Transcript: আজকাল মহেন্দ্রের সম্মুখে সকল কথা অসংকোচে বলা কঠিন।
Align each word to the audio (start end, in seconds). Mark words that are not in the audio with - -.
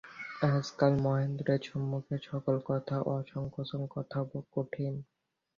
আজকাল 0.49 0.93
মহেন্দ্রের 0.99 1.61
সম্মুখে 1.63 2.15
সকল 2.23 2.55
কথা 2.65 2.95
অসংকোচে 3.09 3.75
বলা 3.83 4.01
কঠিন। 4.53 4.93